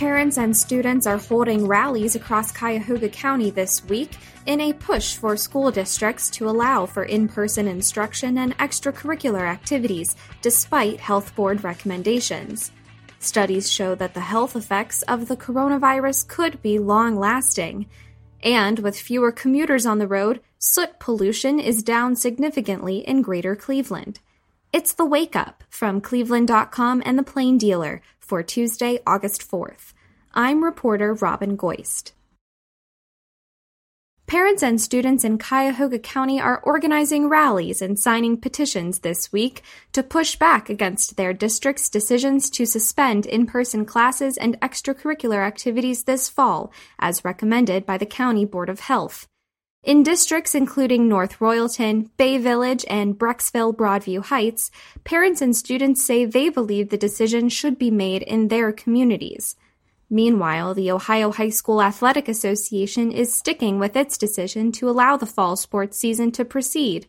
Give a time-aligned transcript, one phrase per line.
[0.00, 5.36] Parents and students are holding rallies across Cuyahoga County this week in a push for
[5.36, 12.72] school districts to allow for in person instruction and extracurricular activities despite health board recommendations.
[13.18, 17.84] Studies show that the health effects of the coronavirus could be long lasting.
[18.42, 24.20] And with fewer commuters on the road, soot pollution is down significantly in Greater Cleveland.
[24.72, 29.94] It's the Wake Up from Cleveland.com and the Plain Dealer for Tuesday, August 4th.
[30.32, 32.12] I'm reporter Robin Goist.
[34.28, 40.04] Parents and students in Cuyahoga County are organizing rallies and signing petitions this week to
[40.04, 46.28] push back against their district's decisions to suspend in person classes and extracurricular activities this
[46.28, 49.26] fall, as recommended by the County Board of Health.
[49.82, 54.70] In districts including North Royalton, Bay Village, and Brecksville Broadview Heights,
[55.04, 59.56] parents and students say they believe the decision should be made in their communities.
[60.10, 65.24] Meanwhile, the Ohio High School Athletic Association is sticking with its decision to allow the
[65.24, 67.06] fall sports season to proceed.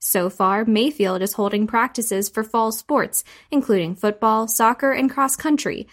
[0.00, 3.22] So far, Mayfield is holding practices for fall sports,
[3.52, 5.86] including football, soccer, and cross country.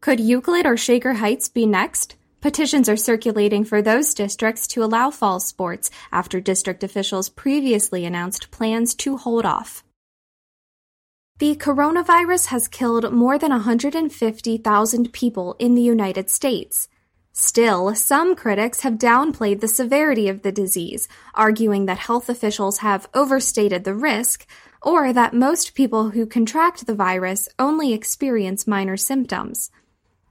[0.00, 2.16] Could Euclid or Shaker Heights be next?
[2.40, 8.52] Petitions are circulating for those districts to allow fall sports after district officials previously announced
[8.52, 9.82] plans to hold off.
[11.38, 16.88] The coronavirus has killed more than 150,000 people in the United States.
[17.32, 23.08] Still, some critics have downplayed the severity of the disease, arguing that health officials have
[23.14, 24.46] overstated the risk,
[24.82, 29.70] or that most people who contract the virus only experience minor symptoms.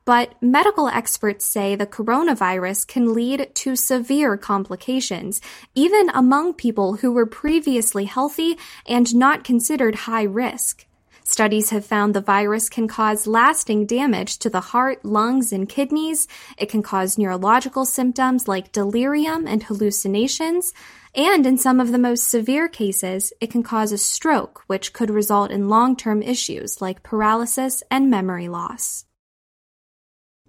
[0.08, 5.42] But medical experts say the coronavirus can lead to severe complications,
[5.76, 10.86] even among people who were previously healthy and not considered high risk.
[11.26, 16.26] Studies have found the virus can cause lasting damage to the heart, lungs, and kidneys.
[16.58, 20.72] It can cause neurological symptoms like delirium and hallucinations.
[21.16, 25.10] And in some of the most severe cases, it can cause a stroke, which could
[25.10, 29.04] result in long term issues like paralysis and memory loss.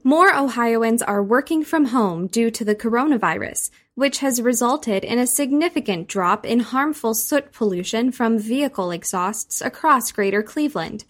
[0.04, 5.26] More Ohioans are working from home due to the coronavirus, which has resulted in a
[5.26, 11.04] significant drop in harmful soot pollution from vehicle exhausts across Greater Cleveland.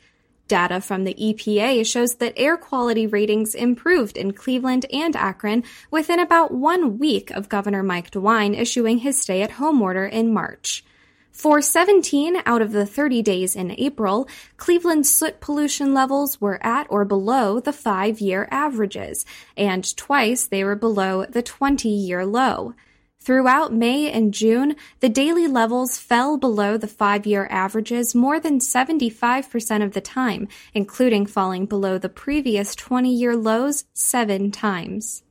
[0.49, 6.19] Data from the EPA shows that air quality ratings improved in Cleveland and Akron within
[6.19, 10.82] about one week of Governor Mike DeWine issuing his stay at home order in March.
[11.38, 14.26] For 17 out of the 30 days in April,
[14.56, 19.25] Cleveland's soot pollution levels were at or below the five year averages,
[19.56, 22.75] and twice they were below the 20 year low.
[23.21, 28.59] Throughout May and June, the daily levels fell below the five year averages more than
[28.59, 35.22] 75% of the time, including falling below the previous 20 year lows seven times.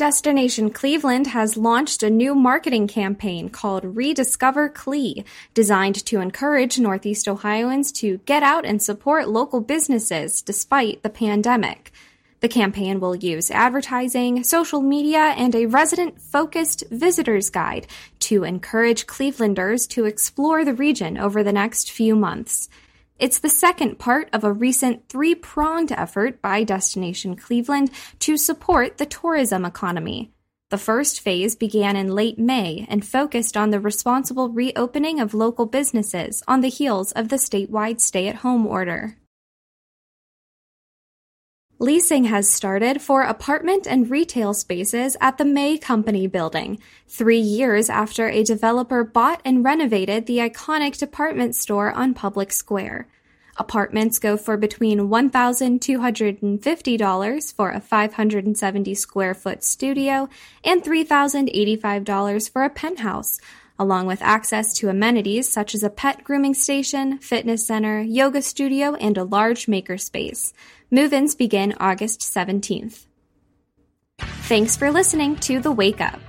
[0.00, 7.28] Destination Cleveland has launched a new marketing campaign called Rediscover Clee, designed to encourage Northeast
[7.28, 11.92] Ohioans to get out and support local businesses despite the pandemic.
[12.40, 17.86] The campaign will use advertising, social media, and a resident focused visitor's guide
[18.20, 22.70] to encourage Clevelanders to explore the region over the next few months.
[23.20, 28.96] It's the second part of a recent three pronged effort by Destination Cleveland to support
[28.96, 30.32] the tourism economy.
[30.70, 35.66] The first phase began in late May and focused on the responsible reopening of local
[35.66, 39.18] businesses on the heels of the statewide stay at home order.
[41.82, 47.88] Leasing has started for apartment and retail spaces at the May Company building, three years
[47.88, 53.08] after a developer bought and renovated the iconic department store on Public Square.
[53.56, 60.28] Apartments go for between $1,250 for a 570 square foot studio
[60.62, 63.40] and $3,085 for a penthouse,
[63.80, 68.94] along with access to amenities such as a pet grooming station, fitness center, yoga studio,
[68.94, 70.52] and a large makerspace.
[70.90, 73.06] Move ins begin August 17th.
[74.18, 76.20] Thanks for listening to The Wake Up.